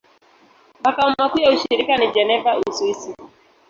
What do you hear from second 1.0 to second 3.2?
makuu ya shirika ni Geneva, Uswisi.